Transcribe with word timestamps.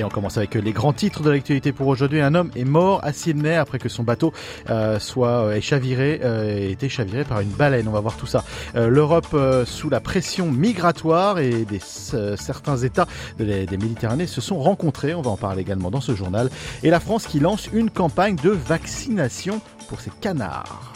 Et 0.00 0.04
on 0.04 0.08
commence 0.08 0.38
avec 0.38 0.54
les 0.54 0.72
grands 0.72 0.94
titres 0.94 1.22
de 1.22 1.28
l'actualité 1.28 1.72
pour 1.72 1.86
aujourd'hui. 1.86 2.22
Un 2.22 2.34
homme 2.34 2.50
est 2.56 2.64
mort 2.64 3.00
à 3.02 3.12
Sydney 3.12 3.54
après 3.54 3.78
que 3.78 3.90
son 3.90 4.02
bateau 4.02 4.32
euh, 4.70 4.98
soit 4.98 5.44
euh, 5.44 5.60
chaviré, 5.60 6.22
euh, 6.24 6.70
été 6.70 6.88
chaviré 6.88 7.22
par 7.24 7.40
une 7.40 7.50
baleine. 7.50 7.86
On 7.86 7.90
va 7.90 8.00
voir 8.00 8.16
tout 8.16 8.24
ça. 8.24 8.42
Euh, 8.76 8.88
L'Europe 8.88 9.26
euh, 9.34 9.66
sous 9.66 9.90
la 9.90 10.00
pression 10.00 10.50
migratoire 10.50 11.38
et 11.38 11.66
euh, 12.14 12.34
certains 12.38 12.78
États 12.78 13.06
des 13.38 13.66
Méditerranées 13.72 14.26
se 14.26 14.40
sont 14.40 14.58
rencontrés. 14.58 15.12
On 15.12 15.20
va 15.20 15.32
en 15.32 15.36
parler 15.36 15.60
également 15.60 15.90
dans 15.90 16.00
ce 16.00 16.14
journal. 16.14 16.48
Et 16.82 16.88
la 16.88 16.98
France 16.98 17.26
qui 17.26 17.38
lance 17.38 17.68
une 17.74 17.90
campagne 17.90 18.36
de 18.36 18.48
vaccination 18.48 19.60
pour 19.90 20.00
ses 20.00 20.10
canards. 20.22 20.94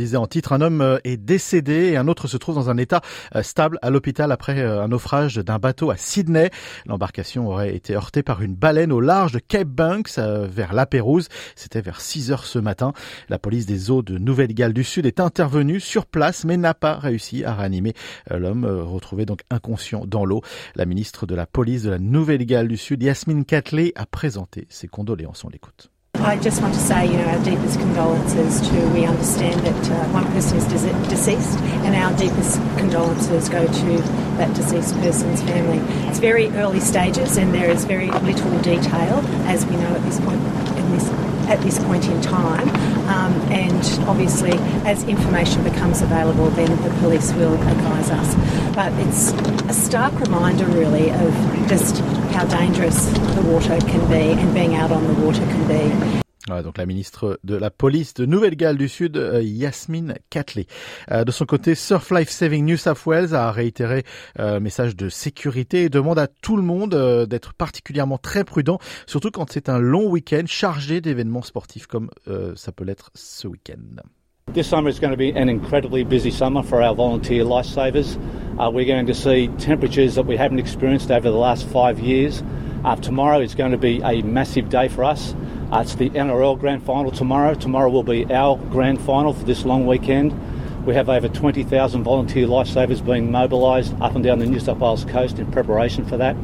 Disais 0.00 0.16
en 0.16 0.26
titre, 0.26 0.54
un 0.54 0.62
homme 0.62 0.80
euh, 0.80 0.96
est 1.04 1.18
décédé 1.18 1.90
et 1.90 1.98
un 1.98 2.08
autre 2.08 2.26
se 2.26 2.38
trouve 2.38 2.54
dans 2.54 2.70
un 2.70 2.78
état 2.78 3.02
euh, 3.34 3.42
stable 3.42 3.78
à 3.82 3.90
l'hôpital 3.90 4.32
après 4.32 4.58
euh, 4.58 4.82
un 4.82 4.88
naufrage 4.88 5.36
d'un 5.36 5.58
bateau 5.58 5.90
à 5.90 5.98
Sydney. 5.98 6.48
L'embarcation 6.86 7.48
aurait 7.48 7.76
été 7.76 7.94
heurtée 7.94 8.22
par 8.22 8.40
une 8.40 8.54
baleine 8.54 8.92
au 8.92 9.00
large 9.00 9.32
de 9.32 9.40
Cape 9.40 9.68
Banks 9.68 10.16
vers 10.16 10.72
La 10.72 10.86
Pérouse. 10.86 11.28
C'était 11.54 11.82
vers 11.82 12.00
6 12.00 12.32
heures 12.32 12.46
ce 12.46 12.58
matin. 12.58 12.94
La 13.28 13.38
police 13.38 13.66
des 13.66 13.90
eaux 13.90 14.00
de 14.00 14.16
Nouvelle-Galles 14.16 14.72
du 14.72 14.84
Sud 14.84 15.04
est 15.04 15.20
intervenue 15.20 15.80
sur 15.80 16.06
place 16.06 16.46
mais 16.46 16.56
n'a 16.56 16.72
pas 16.72 16.94
réussi 16.94 17.44
à 17.44 17.54
réanimer 17.54 17.92
l'homme 18.30 18.64
retrouvé 18.64 19.26
donc 19.26 19.42
inconscient 19.50 20.06
dans 20.06 20.24
l'eau. 20.24 20.40
La 20.76 20.86
ministre 20.86 21.26
de 21.26 21.34
la 21.34 21.44
police 21.44 21.82
de 21.82 21.90
la 21.90 21.98
Nouvelle-Galles 21.98 22.68
du 22.68 22.78
Sud, 22.78 23.02
Yasmine 23.02 23.44
Catley, 23.44 23.92
a 23.96 24.06
présenté 24.06 24.66
ses 24.70 24.88
condoléances. 24.88 25.44
On 25.44 25.50
l'écoute. 25.50 25.90
I 26.22 26.36
just 26.36 26.60
want 26.60 26.74
to 26.74 26.80
say, 26.80 27.06
you 27.06 27.16
know, 27.16 27.24
our 27.24 27.42
deepest 27.42 27.78
condolences 27.78 28.60
to, 28.68 28.88
we 28.90 29.06
understand 29.06 29.60
that 29.60 29.90
uh, 29.90 30.08
one 30.12 30.24
person 30.32 30.58
is 30.58 30.64
dece- 30.64 31.08
deceased 31.08 31.58
and 31.58 31.94
our 31.94 32.14
deepest 32.18 32.56
condolences 32.76 33.48
go 33.48 33.66
to 33.66 33.98
that 34.36 34.54
deceased 34.54 34.94
person's 34.96 35.42
family. 35.42 35.78
It's 36.08 36.18
very 36.18 36.48
early 36.50 36.80
stages 36.80 37.38
and 37.38 37.54
there 37.54 37.70
is 37.70 37.86
very 37.86 38.10
little 38.10 38.58
detail 38.60 39.24
as 39.48 39.64
we 39.64 39.76
know 39.76 39.94
at 39.94 40.02
this 40.02 40.20
point 40.20 40.40
in 40.76 40.92
this 40.92 41.08
at 41.48 41.60
this 41.62 41.78
point 41.80 42.06
in 42.06 42.20
time 42.20 42.68
um, 43.08 43.32
and 43.50 43.82
obviously 44.08 44.52
as 44.86 45.02
information 45.04 45.64
becomes 45.64 46.00
available 46.00 46.48
then 46.50 46.70
the 46.82 46.90
police 47.00 47.32
will 47.32 47.54
advise 47.54 48.08
us 48.10 48.34
but 48.76 48.92
it's 49.04 49.32
a 49.68 49.72
stark 49.72 50.14
reminder 50.20 50.64
really 50.66 51.10
of 51.10 51.34
just 51.68 51.96
how 52.30 52.44
dangerous 52.46 53.06
the 53.34 53.42
water 53.42 53.78
can 53.80 54.08
be 54.08 54.32
and 54.32 54.54
being 54.54 54.74
out 54.74 54.90
on 54.90 55.06
the 55.06 55.20
water 55.24 55.44
can 55.46 55.68
be 55.68 56.20
donc 56.62 56.78
la 56.78 56.86
ministre 56.86 57.38
de 57.44 57.54
la 57.54 57.70
police 57.70 58.14
de 58.14 58.26
Nouvelle-Galles 58.26 58.76
du 58.76 58.88
Sud, 58.88 59.16
euh, 59.16 59.42
Yasmine 59.42 60.14
Catley. 60.30 60.66
Euh, 61.10 61.24
de 61.24 61.30
son 61.30 61.46
côté, 61.46 61.74
Surf 61.74 62.10
Life 62.10 62.30
Saving 62.30 62.64
New 62.64 62.76
South 62.76 63.04
Wales 63.06 63.34
a 63.34 63.50
réitéré 63.52 64.04
euh, 64.38 64.56
un 64.56 64.60
message 64.60 64.96
de 64.96 65.08
sécurité 65.08 65.84
et 65.84 65.88
demande 65.88 66.18
à 66.18 66.26
tout 66.26 66.56
le 66.56 66.62
monde 66.62 66.94
euh, 66.94 67.26
d'être 67.26 67.54
particulièrement 67.54 68.18
très 68.18 68.44
prudent, 68.44 68.78
surtout 69.06 69.30
quand 69.30 69.50
c'est 69.50 69.68
un 69.68 69.78
long 69.78 70.08
week-end 70.08 70.44
chargé 70.46 71.00
d'événements 71.00 71.42
sportifs 71.42 71.86
comme 71.86 72.10
euh, 72.28 72.54
ça 72.56 72.72
peut 72.72 72.84
l'être 72.84 73.10
ce 73.14 73.46
week-end. 73.46 74.02
This 74.52 74.66
summer 74.66 74.88
is 74.88 74.98
going 74.98 75.12
to 75.12 75.16
be 75.16 75.30
an 75.30 75.48
incredibly 75.48 76.02
busy 76.02 76.32
summer 76.32 76.64
for 76.64 76.82
our 76.82 76.92
volunteer 76.92 77.44
lifesavers. 77.44 78.16
Uh, 78.58 78.68
we're 78.68 78.84
going 78.84 79.06
to 79.06 79.14
see 79.14 79.46
temperatures 79.58 80.16
that 80.16 80.26
we 80.26 80.36
haven't 80.36 80.58
experienced 80.58 81.12
over 81.12 81.30
the 81.30 81.36
last 81.36 81.68
five 81.68 82.00
years. 82.00 82.42
Uh, 82.84 82.96
tomorrow 82.96 83.38
is 83.38 83.54
going 83.54 83.70
to 83.70 83.78
be 83.78 84.00
a 84.02 84.22
massive 84.22 84.68
day 84.68 84.88
for 84.88 85.04
us. 85.04 85.36
Uh, 85.70 85.82
it's 85.82 85.94
the 85.94 86.10
NRL 86.10 86.58
Grand 86.58 86.82
Final 86.82 87.12
tomorrow. 87.12 87.54
Tomorrow 87.54 87.90
will 87.90 88.02
be 88.02 88.24
our 88.34 88.56
Grand 88.56 89.00
Final 89.00 89.32
for 89.34 89.44
this 89.44 89.64
long 89.64 89.86
weekend. 89.86 90.34
We 90.84 90.94
have 90.94 91.08
over 91.08 91.28
20,000 91.28 92.02
volunteer 92.02 92.48
lifesavers 92.48 93.06
being 93.06 93.30
mobilised 93.30 93.94
up 94.02 94.16
and 94.16 94.24
down 94.24 94.40
the 94.40 94.46
New 94.46 94.58
South 94.58 94.78
Wales 94.78 95.04
coast 95.04 95.38
in 95.38 95.48
preparation 95.52 96.04
for 96.04 96.16
that. 96.16 96.34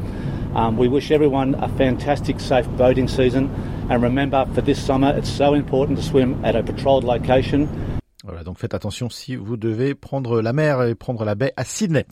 Um, 0.55 0.77
we 0.77 0.87
wish 0.87 1.11
everyone 1.11 1.55
a 1.55 1.67
fantastic, 1.67 2.39
safe 2.39 2.69
boating 2.77 3.09
season. 3.09 3.49
And 3.89 4.01
remember, 4.01 4.45
for 4.53 4.61
this 4.61 4.81
summer, 4.81 5.13
it's 5.13 5.29
so 5.29 5.53
important 5.53 5.97
to 5.97 6.03
swim 6.05 6.45
at 6.45 6.55
a 6.55 6.63
patrolled 6.63 7.03
location. 7.03 7.96
Voilà, 8.27 8.43
donc 8.43 8.59
faites 8.59 8.73
attention 8.73 9.09
si 9.09 9.37
vous 9.37 9.55
devez 9.55 9.95
prendre 9.95 10.41
la 10.41 10.51
mer 10.51 10.83
et 10.83 10.95
prendre 10.95 11.23
la 11.23 11.33
baie 11.33 11.53
à 11.55 11.63
Sydney. 11.63 12.05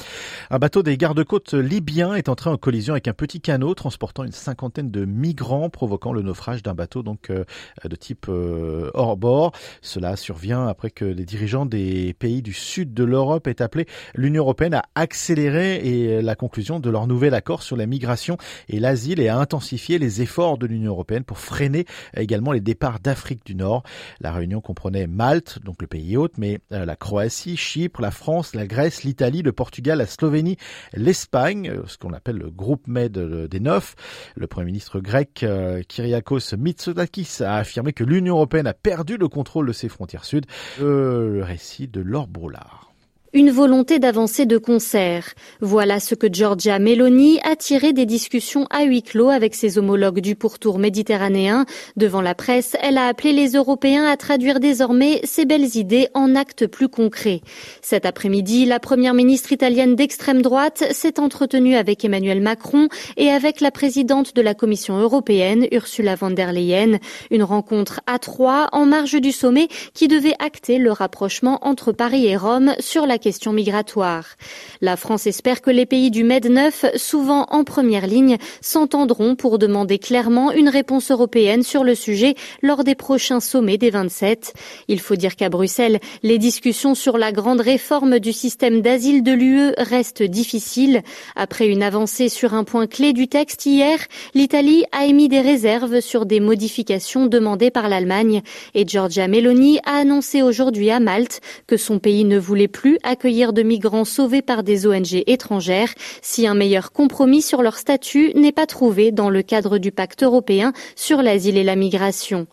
Un 0.49 0.59
bateau 0.59 0.81
des 0.81 0.95
gardes-côtes 0.95 1.53
libyens 1.53 2.15
est 2.15 2.29
entré 2.29 2.49
en 2.49 2.55
collision 2.55 2.93
avec 2.93 3.09
un 3.09 3.13
petit 3.13 3.41
canot 3.41 3.73
transportant 3.73 4.23
une 4.23 4.31
cinquantaine 4.31 4.89
de 4.89 5.03
migrants, 5.03 5.69
provoquant 5.69 6.13
le 6.13 6.21
naufrage 6.21 6.63
d'un 6.63 6.73
bateau 6.73 7.03
donc 7.03 7.29
euh, 7.31 7.43
de 7.83 7.95
type 7.97 8.27
euh, 8.29 8.91
hors 8.93 9.17
bord. 9.17 9.51
Cela 9.81 10.15
survient 10.15 10.67
après 10.67 10.89
que 10.89 11.03
les 11.03 11.25
dirigeants 11.25 11.65
des 11.65 12.13
pays 12.13 12.41
du 12.41 12.53
sud 12.53 12.93
de 12.93 13.03
l'Europe 13.03 13.47
aient 13.47 13.61
appelé 13.61 13.85
l'Union 14.13 14.43
européenne 14.43 14.75
à 14.75 14.83
accélérer 14.95 15.85
et 15.85 16.21
la 16.21 16.35
conclusion 16.35 16.79
de 16.79 16.89
leur 16.89 17.07
nouvel 17.07 17.33
accord 17.33 17.61
sur 17.61 17.75
la 17.75 17.87
migration 17.87 18.37
et 18.69 18.79
l'asile 18.79 19.19
et 19.19 19.27
à 19.27 19.37
intensifier 19.37 19.99
les 19.99 20.21
efforts 20.21 20.57
de 20.57 20.65
l'Union 20.65 20.91
européenne 20.91 21.25
pour 21.25 21.39
freiner 21.39 21.83
également 22.15 22.53
les 22.53 22.61
départs 22.61 23.01
d'Afrique 23.01 23.45
du 23.45 23.55
Nord. 23.55 23.83
La 24.21 24.31
réunion 24.31 24.61
comprenait 24.61 25.07
Malte, 25.07 25.59
donc 25.61 25.81
le 25.81 25.87
pays 25.87 26.04
mais 26.37 26.59
euh, 26.71 26.85
la 26.85 26.95
Croatie, 26.95 27.57
Chypre, 27.57 28.01
la 28.01 28.11
France, 28.11 28.55
la 28.55 28.67
Grèce, 28.67 29.03
l'Italie, 29.03 29.41
le 29.41 29.51
Portugal, 29.51 29.97
la 29.97 30.05
Slovénie, 30.05 30.57
l'Espagne, 30.93 31.69
euh, 31.69 31.83
ce 31.87 31.97
qu'on 31.97 32.13
appelle 32.13 32.37
le 32.37 32.49
groupe 32.49 32.87
Med 32.87 33.17
euh, 33.17 33.47
des 33.47 33.59
neuf. 33.59 33.95
Le 34.35 34.47
Premier 34.47 34.67
ministre 34.67 34.99
grec 34.99 35.45
Kyriakos 35.87 36.55
Mitsotakis 36.57 37.41
a 37.41 37.57
affirmé 37.57 37.93
que 37.93 38.03
l'Union 38.03 38.35
européenne 38.35 38.67
a 38.67 38.73
perdu 38.73 39.17
le 39.17 39.27
contrôle 39.27 39.67
de 39.67 39.73
ses 39.73 39.89
frontières 39.89 40.25
sud. 40.25 40.45
Le 40.79 41.41
récit 41.43 41.87
de 41.87 42.01
Laure 42.01 42.27
Broulard. 42.27 42.94
Une 43.35 43.51
volonté 43.51 43.99
d'avancer 43.99 44.45
de 44.45 44.57
concert. 44.57 45.33
Voilà 45.59 45.99
ce 45.99 46.15
que 46.15 46.27
Giorgia 46.31 46.79
Meloni 46.79 47.37
a 47.43 47.57
tiré 47.57 47.91
des 47.91 48.05
discussions 48.05 48.65
à 48.69 48.85
huis 48.85 49.03
clos 49.03 49.27
avec 49.27 49.55
ses 49.55 49.77
homologues 49.77 50.21
du 50.21 50.37
pourtour 50.37 50.79
méditerranéen. 50.79 51.65
Devant 51.97 52.21
la 52.21 52.33
presse, 52.33 52.77
elle 52.81 52.97
a 52.97 53.07
appelé 53.07 53.33
les 53.33 53.49
Européens 53.49 54.05
à 54.05 54.15
traduire 54.15 54.61
désormais 54.61 55.19
ces 55.25 55.43
belles 55.43 55.75
idées 55.75 56.07
en 56.13 56.33
actes 56.33 56.65
plus 56.65 56.87
concrets. 56.87 57.41
Cet 57.81 58.05
après-midi, 58.05 58.63
la 58.63 58.79
première 58.79 59.13
ministre 59.13 59.51
italienne 59.51 59.97
d'extrême 59.97 60.41
droite 60.41 60.85
s'est 60.91 61.19
entretenue 61.19 61.75
avec 61.75 62.05
Emmanuel 62.05 62.39
Macron 62.39 62.87
et 63.17 63.31
avec 63.31 63.59
la 63.59 63.71
présidente 63.71 64.33
de 64.33 64.41
la 64.41 64.53
Commission 64.53 64.97
européenne, 64.97 65.67
Ursula 65.73 66.15
von 66.15 66.31
der 66.31 66.53
Leyen. 66.53 66.99
Une 67.31 67.43
rencontre 67.43 67.99
à 68.07 68.17
trois 68.17 68.69
en 68.71 68.85
marge 68.85 69.19
du 69.19 69.33
sommet 69.33 69.67
qui 69.93 70.07
devait 70.07 70.35
acter 70.39 70.77
le 70.77 70.93
rapprochement 70.93 71.59
entre 71.63 71.91
Paris 71.91 72.27
et 72.27 72.37
Rome 72.37 72.73
sur 72.79 73.05
la 73.05 73.17
question 73.25 73.53
migratoire. 73.53 74.35
La 74.81 74.97
France 74.97 75.25
espère 75.25 75.63
que 75.63 75.71
les 75.71 75.87
pays 75.87 76.11
du 76.11 76.23
Med 76.23 76.45
9, 76.45 76.85
souvent 76.95 77.47
en 77.49 77.63
première 77.63 78.05
ligne, 78.05 78.37
s'entendront 78.61 79.35
pour 79.35 79.57
demander 79.57 79.97
clairement 79.97 80.51
une 80.51 80.69
réponse 80.69 81.09
européenne 81.09 81.63
sur 81.63 81.83
le 81.83 81.95
sujet 81.95 82.35
lors 82.61 82.83
des 82.83 82.93
prochains 82.93 83.39
sommets 83.39 83.79
des 83.79 83.89
27. 83.89 84.53
Il 84.89 84.99
faut 84.99 85.15
dire 85.15 85.35
qu'à 85.35 85.49
Bruxelles, 85.49 85.99
les 86.21 86.37
discussions 86.37 86.93
sur 86.93 87.17
la 87.17 87.31
grande 87.31 87.61
réforme 87.61 88.19
du 88.19 88.31
système 88.31 88.81
d'asile 88.81 89.23
de 89.23 89.31
l'UE 89.31 89.73
restent 89.79 90.21
difficiles. 90.21 91.01
Après 91.35 91.67
une 91.67 91.81
avancée 91.81 92.29
sur 92.29 92.53
un 92.53 92.63
point 92.63 92.85
clé 92.85 93.11
du 93.11 93.27
texte 93.27 93.65
hier, 93.65 93.97
l'Italie 94.35 94.85
a 94.91 95.05
émis 95.05 95.29
des 95.29 95.41
réserves 95.41 95.99
sur 95.99 96.27
des 96.27 96.39
modifications 96.39 97.25
demandées 97.25 97.71
par 97.71 97.89
l'Allemagne 97.89 98.43
et 98.75 98.85
Giorgia 98.85 99.27
Meloni 99.27 99.79
a 99.83 99.95
annoncé 99.95 100.43
aujourd'hui 100.43 100.91
à 100.91 100.99
Malte 100.99 101.41
que 101.65 101.75
son 101.75 101.97
pays 101.97 102.23
ne 102.23 102.37
voulait 102.37 102.67
plus 102.67 102.99
accueillir 103.15 103.53
de 103.53 103.63
migrants 103.63 104.03
sauvés 104.03 104.41
par 104.41 104.61
des 104.61 104.87
ONG 104.87 105.23
étrangères 105.25 105.93
si 106.21 106.47
un 106.47 106.53
meilleur 106.53 106.91
compromis 106.91 107.41
sur 107.41 107.61
leur 107.61 107.77
statut 107.77 108.33
n'est 108.35 108.51
pas 108.51 108.65
trouvé 108.65 109.13
dans 109.13 109.29
le 109.29 109.41
cadre 109.41 109.77
du 109.77 109.93
pacte 109.93 110.21
européen 110.21 110.73
sur 110.97 111.21
l'asile 111.21 111.57
et 111.57 111.63
la 111.63 111.77
migration. 111.77 112.45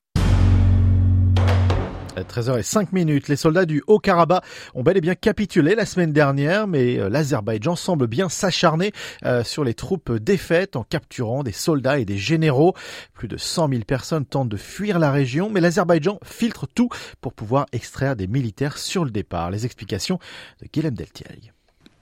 13h05 2.23 2.89
minutes. 2.93 3.29
Les 3.29 3.37
soldats 3.37 3.67
du 3.67 3.83
Haut-Karabakh 3.87 4.45
ont 4.75 4.83
bel 4.83 4.97
et 4.97 5.01
bien 5.01 5.15
capitulé 5.15 5.75
la 5.75 5.87
semaine 5.87 6.13
dernière, 6.13 6.67
mais 6.67 6.99
euh, 6.99 7.09
l'Azerbaïdjan 7.09 7.77
semble 7.77 8.07
bien 8.07 8.29
s'acharner 8.29 8.93
euh, 9.25 9.45
sur 9.45 9.65
les 9.65 9.75
troupes 9.75 10.13
défaites 10.13 10.77
en 10.77 10.85
capturant 10.85 11.43
des 11.43 11.53
soldats 11.53 11.99
et 11.99 12.05
des 12.05 12.19
généraux. 12.19 12.75
Plus 13.15 13.29
de 13.29 13.37
100 13.37 13.69
000 13.69 13.83
personnes 13.85 14.25
tentent 14.25 14.49
de 14.49 14.57
fuir 14.57 14.99
la 14.99 15.11
région, 15.11 15.51
mais 15.51 15.61
l'Azerbaïdjan 15.61 16.19
filtre 16.25 16.67
tout 16.67 16.89
pour 17.21 17.33
pouvoir 17.33 17.67
extraire 17.73 18.17
des 18.17 18.27
militaires 18.27 18.79
sur 18.79 19.05
le 19.05 19.11
départ. 19.11 19.51
Les 19.51 19.67
explications 19.67 20.19
de 20.61 20.69
Guilhem 20.73 20.95
Deltiel. 20.95 21.53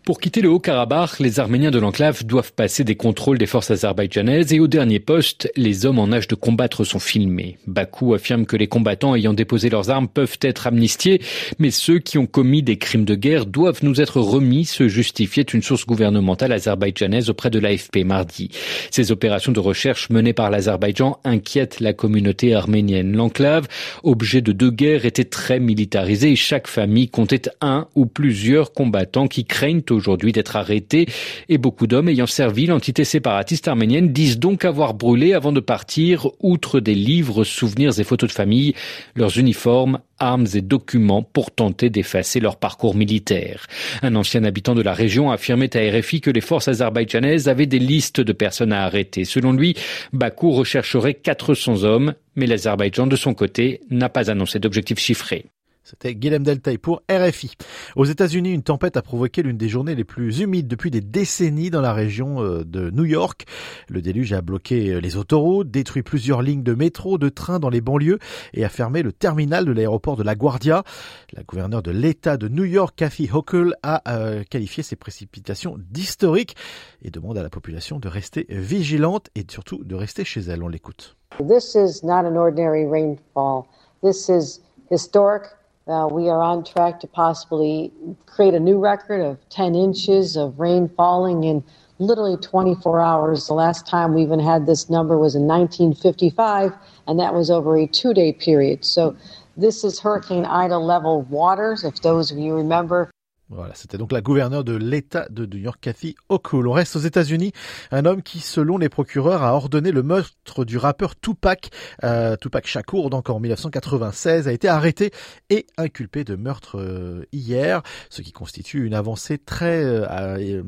Pour 0.02 0.18
quitter 0.18 0.40
le 0.40 0.48
Haut-Karabakh, 0.48 1.20
les 1.20 1.40
Arméniens 1.40 1.70
de 1.70 1.78
l'enclave 1.78 2.24
doivent 2.24 2.54
passer 2.54 2.84
des 2.84 2.94
contrôles 2.94 3.36
des 3.36 3.46
forces 3.46 3.70
azerbaïdjanaises 3.70 4.50
et 4.54 4.58
au 4.58 4.66
dernier 4.66 4.98
poste, 4.98 5.52
les 5.56 5.84
hommes 5.84 5.98
en 5.98 6.10
âge 6.10 6.26
de 6.26 6.34
combattre 6.34 6.84
sont 6.84 6.98
filmés. 6.98 7.58
Bakou 7.66 8.14
affirme 8.14 8.46
que 8.46 8.56
les 8.56 8.66
combattants 8.66 9.14
ayant 9.14 9.34
déposé 9.34 9.68
leurs 9.68 9.90
armes 9.90 10.08
peuvent 10.08 10.38
être 10.40 10.66
amnistiés, 10.66 11.20
mais 11.58 11.70
ceux 11.70 11.98
qui 11.98 12.16
ont 12.16 12.26
commis 12.26 12.62
des 12.62 12.78
crimes 12.78 13.04
de 13.04 13.14
guerre 13.14 13.44
doivent 13.44 13.80
nous 13.82 14.00
être 14.00 14.20
remis, 14.20 14.64
se 14.64 14.88
justifiait 14.88 15.42
une 15.42 15.62
source 15.62 15.84
gouvernementale 15.84 16.52
azerbaïdjanaise 16.52 17.28
auprès 17.28 17.50
de 17.50 17.58
l'AFP 17.58 17.98
mardi. 17.98 18.48
Ces 18.90 19.12
opérations 19.12 19.52
de 19.52 19.60
recherche 19.60 20.08
menées 20.08 20.32
par 20.32 20.50
l'Azerbaïdjan 20.50 21.18
inquiètent 21.24 21.78
la 21.78 21.92
communauté 21.92 22.54
arménienne. 22.54 23.14
L'enclave, 23.14 23.68
objet 24.02 24.40
de 24.40 24.52
deux 24.52 24.70
guerres, 24.70 25.04
était 25.04 25.24
très 25.24 25.60
militarisée 25.60 26.32
et 26.32 26.36
chaque 26.36 26.68
famille 26.68 27.10
comptait 27.10 27.50
un 27.60 27.86
ou 27.94 28.06
plusieurs 28.06 28.72
combattants 28.72 29.28
qui 29.28 29.44
craignent 29.44 29.82
aujourd'hui 29.90 30.32
d'être 30.32 30.56
arrêtés 30.56 31.06
et 31.48 31.58
beaucoup 31.58 31.86
d'hommes 31.86 32.08
ayant 32.08 32.26
servi 32.26 32.66
l'entité 32.66 33.04
séparatiste 33.04 33.68
arménienne 33.68 34.12
disent 34.12 34.38
donc 34.38 34.64
avoir 34.64 34.94
brûlé 34.94 35.34
avant 35.34 35.52
de 35.52 35.60
partir, 35.60 36.28
outre 36.40 36.80
des 36.80 36.94
livres, 36.94 37.44
souvenirs 37.44 37.98
et 37.98 38.04
photos 38.04 38.28
de 38.28 38.34
famille, 38.34 38.74
leurs 39.14 39.38
uniformes, 39.38 40.00
armes 40.18 40.46
et 40.54 40.60
documents 40.60 41.22
pour 41.22 41.50
tenter 41.50 41.90
d'effacer 41.90 42.40
leur 42.40 42.56
parcours 42.56 42.94
militaire. 42.94 43.66
Un 44.02 44.14
ancien 44.14 44.44
habitant 44.44 44.74
de 44.74 44.82
la 44.82 44.92
région 44.92 45.30
affirmait 45.30 45.76
à 45.76 45.98
RFI 45.98 46.20
que 46.20 46.30
les 46.30 46.40
forces 46.40 46.68
azerbaïdjanaises 46.68 47.48
avaient 47.48 47.66
des 47.66 47.78
listes 47.78 48.20
de 48.20 48.32
personnes 48.32 48.72
à 48.72 48.84
arrêter. 48.84 49.24
Selon 49.24 49.52
lui, 49.52 49.74
Bakou 50.12 50.52
rechercherait 50.52 51.14
400 51.14 51.84
hommes, 51.84 52.14
mais 52.36 52.46
l'Azerbaïdjan 52.46 53.06
de 53.06 53.16
son 53.16 53.34
côté 53.34 53.80
n'a 53.90 54.08
pas 54.08 54.30
annoncé 54.30 54.58
d'objectif 54.58 54.98
chiffré. 54.98 55.46
C'était 55.90 56.14
Guilhem 56.14 56.44
Deltay 56.44 56.78
pour 56.78 57.02
RFI. 57.10 57.56
Aux 57.96 58.04
États-Unis, 58.04 58.52
une 58.52 58.62
tempête 58.62 58.96
a 58.96 59.02
provoqué 59.02 59.42
l'une 59.42 59.56
des 59.56 59.68
journées 59.68 59.96
les 59.96 60.04
plus 60.04 60.38
humides 60.38 60.68
depuis 60.68 60.92
des 60.92 61.00
décennies 61.00 61.70
dans 61.70 61.80
la 61.80 61.92
région 61.92 62.40
euh, 62.40 62.62
de 62.64 62.90
New 62.90 63.06
York. 63.06 63.44
Le 63.88 64.00
déluge 64.00 64.32
a 64.32 64.40
bloqué 64.40 64.90
euh, 64.90 65.00
les 65.00 65.16
autoroutes, 65.16 65.68
détruit 65.68 66.04
plusieurs 66.04 66.42
lignes 66.42 66.62
de 66.62 66.74
métro, 66.74 67.18
de 67.18 67.28
train 67.28 67.58
dans 67.58 67.70
les 67.70 67.80
banlieues 67.80 68.20
et 68.54 68.64
a 68.64 68.68
fermé 68.68 69.02
le 69.02 69.10
terminal 69.10 69.64
de 69.64 69.72
l'aéroport 69.72 70.16
de 70.16 70.22
LaGuardia. 70.22 70.84
La 71.32 71.42
gouverneure 71.42 71.82
de 71.82 71.90
l'État 71.90 72.36
de 72.36 72.46
New 72.46 72.66
York, 72.66 72.94
Kathy 72.94 73.28
Hochul, 73.32 73.74
a 73.82 74.02
euh, 74.06 74.44
qualifié 74.48 74.84
ces 74.84 74.94
précipitations 74.94 75.76
d'historiques 75.76 76.54
et 77.02 77.10
demande 77.10 77.36
à 77.36 77.42
la 77.42 77.50
population 77.50 77.98
de 77.98 78.06
rester 78.06 78.46
vigilante 78.48 79.26
et 79.34 79.44
surtout 79.50 79.82
de 79.82 79.96
rester 79.96 80.24
chez 80.24 80.42
elle. 80.42 80.62
On 80.62 80.68
l'écoute. 80.68 81.16
This 81.48 81.74
is 81.74 82.06
not 82.06 82.24
an 82.24 82.36
ordinary 82.36 82.86
rainfall. 82.86 83.64
This 84.04 84.28
is 84.28 84.60
historic. 84.88 85.42
Uh, 85.90 86.06
we 86.06 86.28
are 86.28 86.40
on 86.40 86.62
track 86.62 87.00
to 87.00 87.08
possibly 87.08 87.92
create 88.26 88.54
a 88.54 88.60
new 88.60 88.78
record 88.78 89.20
of 89.20 89.36
10 89.48 89.74
inches 89.74 90.36
of 90.36 90.60
rain 90.60 90.88
falling 90.96 91.42
in 91.42 91.64
literally 91.98 92.36
24 92.36 93.00
hours. 93.00 93.48
The 93.48 93.54
last 93.54 93.88
time 93.88 94.14
we 94.14 94.22
even 94.22 94.38
had 94.38 94.66
this 94.66 94.88
number 94.88 95.18
was 95.18 95.34
in 95.34 95.48
1955, 95.48 96.72
and 97.08 97.18
that 97.18 97.34
was 97.34 97.50
over 97.50 97.76
a 97.76 97.88
two 97.88 98.14
day 98.14 98.32
period. 98.32 98.84
So 98.84 99.16
this 99.56 99.82
is 99.82 99.98
Hurricane 99.98 100.44
Ida 100.44 100.78
level 100.78 101.22
waters, 101.22 101.82
if 101.82 102.00
those 102.02 102.30
of 102.30 102.38
you 102.38 102.54
remember. 102.54 103.09
Voilà, 103.52 103.74
c'était 103.74 103.98
donc 103.98 104.12
la 104.12 104.20
gouverneure 104.20 104.62
de 104.62 104.76
l'État 104.76 105.26
de 105.28 105.44
New 105.44 105.58
York, 105.58 105.78
Kathy 105.80 106.14
Hochul. 106.28 106.68
On 106.68 106.72
reste 106.72 106.94
aux 106.94 107.00
États-Unis. 107.00 107.50
Un 107.90 108.04
homme 108.04 108.22
qui, 108.22 108.38
selon 108.38 108.78
les 108.78 108.88
procureurs, 108.88 109.42
a 109.42 109.54
ordonné 109.54 109.90
le 109.90 110.04
meurtre 110.04 110.64
du 110.64 110.78
rappeur 110.78 111.18
Tupac, 111.18 111.70
euh, 112.04 112.36
Tupac 112.36 112.68
Shakur, 112.68 113.10
donc 113.10 113.28
en 113.28 113.40
1996, 113.40 114.46
a 114.46 114.52
été 114.52 114.68
arrêté 114.68 115.10
et 115.50 115.66
inculpé 115.78 116.22
de 116.22 116.36
meurtre 116.36 116.78
euh, 116.78 117.26
hier, 117.32 117.82
ce 118.08 118.22
qui 118.22 118.30
constitue 118.30 118.86
une 118.86 118.94
avancée 118.94 119.36
très 119.36 119.82
euh, 119.82 120.06
euh 120.08 120.62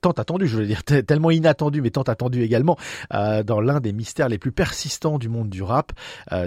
tant 0.00 0.12
attendue, 0.12 0.46
je 0.46 0.56
veux 0.56 0.66
dire, 0.66 0.84
tellement 0.84 1.30
inattendue, 1.30 1.82
mais 1.82 1.90
tant 1.90 2.02
attendue 2.02 2.42
également, 2.42 2.76
dans 3.10 3.60
l'un 3.60 3.80
des 3.80 3.92
mystères 3.92 4.28
les 4.28 4.38
plus 4.38 4.52
persistants 4.52 5.18
du 5.18 5.28
monde 5.28 5.48
du 5.48 5.62
rap. 5.62 5.92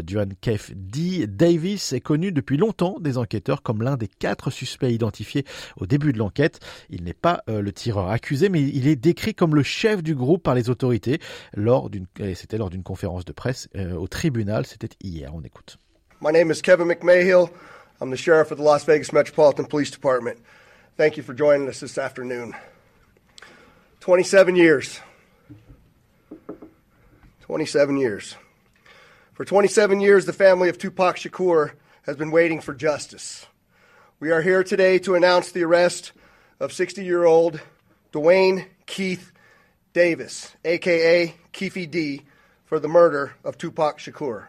Duane 0.04 0.34
Keith 0.40 0.72
D. 0.76 1.28
Davis 1.28 1.94
est 1.94 2.00
connu 2.00 2.32
depuis 2.32 2.58
longtemps 2.58 2.98
des 3.00 3.18
enquêteurs 3.18 3.62
comme 3.62 3.82
l'un 3.82 3.98
des 3.98 4.08
quatre 4.08 4.50
suspects 4.50 4.92
identifiés 4.92 5.46
au 5.78 5.86
début 5.86 6.14
de 6.14 6.18
l'enquête. 6.18 6.60
Il 6.90 7.04
n'est 7.04 7.14
pas 7.14 7.44
euh, 7.50 7.62
le 7.62 7.72
tireur 7.72 8.10
accusé, 8.10 8.50
mais 8.50 8.62
il 8.62 8.88
est 8.88 8.96
décrit 8.96 9.34
comme 9.34 9.56
le 9.56 9.64
chef 9.64 10.04
du 10.04 10.16
groupe 10.16 10.44
par 10.44 10.56
les 10.56 10.70
autorités 10.70 11.20
lors 11.54 11.90
d'une, 11.90 12.06
c'était 12.36 12.58
lors 12.58 12.70
d'une 12.70 12.84
conférence 12.84 13.26
de 13.26 13.32
presse 13.32 13.70
euh, 13.76 13.94
au 13.94 14.08
tribunal. 14.08 14.66
C'était 14.66 14.90
hier. 15.02 15.34
On 15.34 15.42
écoute. 15.42 15.78
My 16.22 16.32
name 16.32 16.52
is 16.52 16.62
Kevin 16.62 16.88
McMahill. 16.88 17.50
I'm 18.02 18.12
the 18.12 18.18
sheriff 18.18 18.52
of 18.52 18.58
the 18.58 18.64
Las 18.64 18.86
Vegas 18.86 19.14
Metropolitan 19.14 19.66
Police 19.66 19.92
Department. 19.92 20.38
Thank 20.98 21.18
you 21.18 21.24
for 21.24 21.34
joining 21.34 21.68
us 21.68 21.80
this 21.80 21.98
afternoon. 21.98 22.54
27 24.02 24.56
years. 24.56 25.00
27 27.42 27.98
years. 27.98 28.36
For 29.34 29.46
27 29.46 30.02
years, 30.02 30.26
the 30.26 30.34
family 30.34 30.70
of 30.70 30.78
Tupac 30.78 31.16
Shakur 31.16 31.72
has 32.04 32.18
been 32.18 32.32
waiting 32.32 32.60
for 32.60 32.74
justice. 32.74 33.48
We 34.22 34.32
are 34.32 34.42
here 34.42 34.66
today 34.66 35.00
to 35.00 35.16
announce 35.16 35.54
the 35.54 35.64
arrest 35.64 36.12
of 36.60 36.74
60 36.74 37.06
year 37.06 37.24
old 37.24 37.62
Dwayne 38.12 38.66
Keith 38.86 39.32
Davis, 39.94 40.54
aka 40.66 41.34
Keefy 41.54 41.90
D, 41.90 42.24
for 42.66 42.82
the 42.82 42.90
murder 42.90 43.36
of 43.46 43.58
Tupac 43.58 43.98
Shakur. 43.98 44.48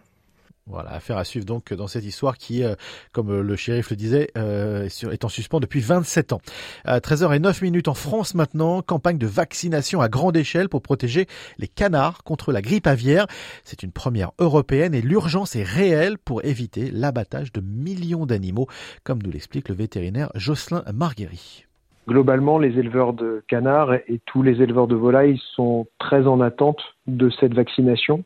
Voilà, 0.70 0.92
affaire 0.92 1.16
à 1.16 1.24
suivre 1.24 1.44
donc 1.44 1.74
dans 1.74 1.88
cette 1.88 2.04
histoire 2.04 2.38
qui, 2.38 2.62
euh, 2.62 2.74
comme 3.12 3.30
euh, 3.30 3.42
le 3.42 3.56
shérif 3.56 3.90
le 3.90 3.96
disait, 3.96 4.28
euh, 4.38 4.88
est 5.10 5.24
en 5.24 5.28
suspens 5.28 5.58
depuis 5.58 5.80
27 5.80 6.32
ans. 6.32 6.40
À 6.84 7.00
13h09 7.00 7.62
minutes 7.64 7.88
en 7.88 7.94
France 7.94 8.36
maintenant, 8.36 8.80
campagne 8.80 9.18
de 9.18 9.26
vaccination 9.26 10.00
à 10.00 10.08
grande 10.08 10.36
échelle 10.36 10.68
pour 10.68 10.80
protéger 10.80 11.26
les 11.58 11.66
canards 11.66 12.22
contre 12.22 12.52
la 12.52 12.62
grippe 12.62 12.86
aviaire. 12.86 13.26
C'est 13.64 13.82
une 13.82 13.90
première 13.90 14.30
européenne 14.38 14.94
et 14.94 15.02
l'urgence 15.02 15.56
est 15.56 15.64
réelle 15.64 16.18
pour 16.18 16.44
éviter 16.44 16.90
l'abattage 16.92 17.52
de 17.52 17.60
millions 17.60 18.24
d'animaux, 18.24 18.68
comme 19.02 19.20
nous 19.22 19.30
l'explique 19.30 19.68
le 19.68 19.74
vétérinaire 19.74 20.30
Jocelyn 20.36 20.84
Marguerite. 20.94 21.66
Globalement, 22.08 22.58
les 22.58 22.78
éleveurs 22.78 23.12
de 23.12 23.42
canards 23.48 23.94
et 23.94 24.20
tous 24.26 24.42
les 24.42 24.62
éleveurs 24.62 24.86
de 24.86 24.96
volailles 24.96 25.40
sont 25.54 25.86
très 25.98 26.26
en 26.26 26.40
attente 26.40 26.80
de 27.06 27.28
cette 27.30 27.54
vaccination 27.54 28.24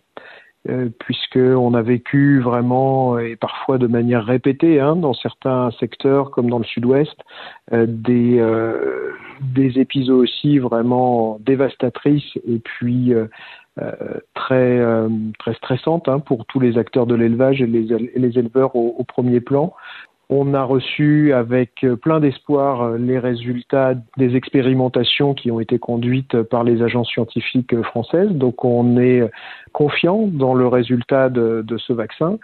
puisqu'on 0.99 1.75
a 1.75 1.83
vécu 1.83 2.41
vraiment 2.41 3.19
et 3.19 3.37
parfois 3.37 3.77
de 3.77 3.87
manière 3.87 4.25
répétée 4.25 4.81
hein, 4.81 4.97
dans 4.97 5.13
certains 5.13 5.71
secteurs 5.79 6.31
comme 6.31 6.49
dans 6.49 6.59
le 6.59 6.65
sud-ouest 6.65 7.17
euh, 7.73 7.85
des 7.87 8.39
euh, 8.39 9.13
des 9.41 9.79
épisodes 9.79 10.17
aussi 10.17 10.59
vraiment 10.59 11.39
dévastatrices 11.41 12.39
et 12.49 12.61
puis 12.61 13.13
très 14.35 14.81
très 15.39 15.55
stressantes 15.55 16.09
hein, 16.09 16.21
pour 16.21 16.47
tous 16.47 16.61
les 16.61 16.79
acteurs 16.79 17.07
de 17.07 17.15
l'élevage 17.15 17.61
et 17.61 17.67
les, 17.67 18.11
les 18.15 18.39
éleveurs 18.39 18.77
au 18.77 19.05
premier 19.05 19.41
plan. 19.41 19.75
On 20.31 20.55
a 20.55 20.63
reçu 20.63 21.33
avec 21.33 21.87
plein 22.03 22.19
d'espoir 22.19 22.93
les 22.93 23.19
résultats 23.19 23.95
des 24.17 24.37
expérimentations 24.37 25.35
qui 25.35 25.51
ont 25.51 25.61
été 25.61 25.79
conduites 25.79 26.43
par 26.43 26.65
les 26.65 26.83
agences 26.83 27.11
scientifiques 27.11 27.81
françaises. 27.83 28.31
Donc 28.31 28.65
on 28.65 28.97
est 28.97 29.31
confiant 29.73 30.27
dans 30.27 30.55
le 30.55 30.67
résultat 30.67 31.29
de, 31.29 31.63
de 31.67 31.77
ce 31.77 31.93
vaccin. 31.93 32.39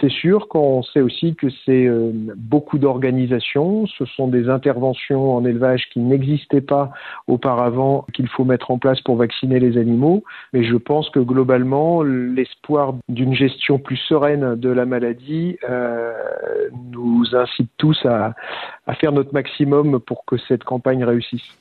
C'est 0.00 0.10
sûr 0.10 0.48
qu'on 0.48 0.82
sait 0.82 1.00
aussi 1.00 1.36
que 1.36 1.48
c'est 1.64 1.86
euh, 1.86 2.10
beaucoup 2.36 2.78
d'organisations, 2.78 3.86
ce 3.86 4.04
sont 4.04 4.26
des 4.26 4.48
interventions 4.48 5.36
en 5.36 5.44
élevage 5.44 5.88
qui 5.92 6.00
n'existaient 6.00 6.60
pas 6.60 6.90
auparavant 7.28 8.04
qu'il 8.12 8.26
faut 8.28 8.44
mettre 8.44 8.72
en 8.72 8.78
place 8.78 9.00
pour 9.02 9.16
vacciner 9.16 9.60
les 9.60 9.78
animaux, 9.78 10.24
mais 10.52 10.64
je 10.64 10.76
pense 10.76 11.10
que 11.10 11.20
globalement 11.20 12.02
l'espoir 12.02 12.94
d'une 13.08 13.34
gestion 13.34 13.78
plus 13.78 13.96
sereine 13.96 14.56
de 14.56 14.68
la 14.68 14.84
maladie 14.84 15.58
euh, 15.68 16.12
nous 16.90 17.24
incite 17.32 17.70
tous 17.78 18.04
à, 18.04 18.34
à 18.88 18.94
faire 18.94 19.12
notre 19.12 19.32
maximum 19.32 20.00
pour 20.00 20.24
que 20.24 20.36
cette 20.38 20.64
campagne 20.64 21.04
réussisse. 21.04 21.56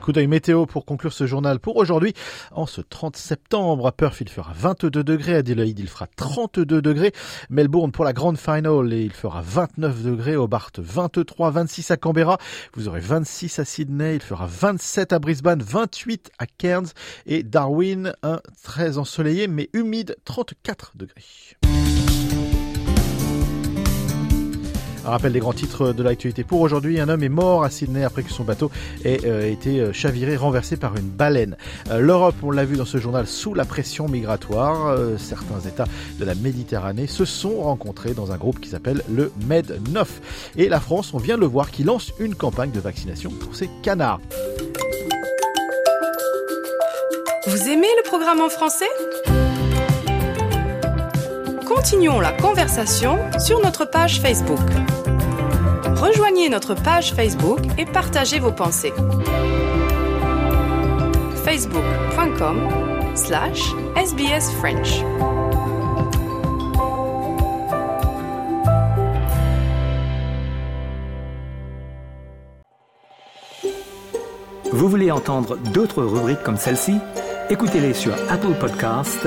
Coup 0.00 0.12
d'œil 0.12 0.26
météo 0.26 0.66
pour 0.66 0.86
conclure 0.86 1.12
ce 1.12 1.26
journal 1.26 1.60
pour 1.60 1.76
aujourd'hui. 1.76 2.14
En 2.52 2.66
ce 2.66 2.80
30 2.80 3.16
septembre, 3.16 3.86
à 3.86 3.92
Perth, 3.92 4.20
il 4.20 4.28
fera 4.28 4.52
22 4.54 5.04
degrés. 5.04 5.34
À 5.34 5.38
Adelaide, 5.38 5.78
il 5.78 5.88
fera 5.88 6.06
32 6.16 6.80
degrés. 6.80 7.12
Melbourne 7.50 7.92
pour 7.92 8.04
la 8.04 8.12
grande 8.12 8.38
finale 8.38 8.92
et 8.92 9.02
il 9.02 9.12
fera 9.12 9.42
29 9.42 10.02
degrés. 10.02 10.36
Hobart, 10.36 10.70
23, 10.78 11.50
26 11.50 11.90
à 11.90 11.96
Canberra. 11.96 12.38
Vous 12.74 12.88
aurez 12.88 13.00
26 13.00 13.58
à 13.58 13.64
Sydney. 13.64 14.14
Il 14.14 14.22
fera 14.22 14.46
27 14.46 15.12
à 15.12 15.18
Brisbane, 15.18 15.62
28 15.62 16.30
à 16.38 16.46
Cairns 16.46 16.88
et 17.26 17.42
Darwin, 17.42 18.14
un 18.22 18.40
très 18.62 18.98
ensoleillé 18.98 19.48
mais 19.48 19.68
humide, 19.72 20.16
34 20.24 20.92
degrés. 20.96 21.79
Un 25.06 25.10
rappel 25.10 25.32
des 25.32 25.40
grands 25.40 25.54
titres 25.54 25.92
de 25.92 26.02
l'actualité 26.02 26.44
pour 26.44 26.60
aujourd'hui. 26.60 27.00
Un 27.00 27.08
homme 27.08 27.22
est 27.22 27.30
mort 27.30 27.64
à 27.64 27.70
Sydney 27.70 28.04
après 28.04 28.22
que 28.22 28.30
son 28.30 28.44
bateau 28.44 28.70
ait 29.04 29.20
euh, 29.24 29.50
été 29.50 29.80
euh, 29.80 29.92
chaviré, 29.92 30.36
renversé 30.36 30.76
par 30.76 30.96
une 30.96 31.08
baleine. 31.08 31.56
Euh, 31.90 32.00
L'Europe, 32.00 32.34
on 32.42 32.50
l'a 32.50 32.64
vu 32.64 32.76
dans 32.76 32.84
ce 32.84 32.98
journal, 32.98 33.26
sous 33.26 33.54
la 33.54 33.64
pression 33.64 34.08
migratoire. 34.08 34.96
certains 35.18 35.60
États 35.60 35.86
de 36.18 36.24
la 36.24 36.34
Méditerranée 36.34 37.06
se 37.06 37.24
sont 37.24 37.62
rencontrés 37.62 38.12
dans 38.12 38.32
un 38.32 38.36
groupe 38.36 38.60
qui 38.60 38.68
s'appelle 38.68 39.02
le 39.08 39.32
Med 39.46 39.80
9. 39.90 40.52
Et 40.56 40.68
la 40.68 40.80
France, 40.80 41.14
on 41.14 41.18
vient 41.18 41.36
de 41.36 41.40
le 41.40 41.46
voir, 41.46 41.70
qui 41.70 41.82
lance 41.82 42.12
une 42.18 42.34
campagne 42.34 42.70
de 42.70 42.80
vaccination 42.80 43.30
pour 43.30 43.54
ses 43.54 43.70
canards. 43.82 44.20
Vous 47.46 47.68
aimez 47.68 47.88
le 47.96 48.02
programme 48.04 48.40
en 48.40 48.48
français? 48.50 48.86
Continuons 51.82 52.20
la 52.20 52.32
conversation 52.32 53.16
sur 53.38 53.58
notre 53.62 53.86
page 53.86 54.20
Facebook. 54.20 54.60
Rejoignez 55.96 56.50
notre 56.50 56.74
page 56.74 57.14
Facebook 57.14 57.60
et 57.78 57.86
partagez 57.86 58.38
vos 58.38 58.52
pensées. 58.52 58.92
facebook.com 61.42 62.68
slash 63.14 63.62
sbsfrench. 63.96 65.02
Vous 74.70 74.88
voulez 74.90 75.10
entendre 75.10 75.56
d'autres 75.56 76.02
rubriques 76.02 76.42
comme 76.42 76.58
celle-ci? 76.58 76.98
Écoutez-les 77.48 77.94
sur 77.94 78.12
Apple 78.28 78.52
Podcasts, 78.60 79.26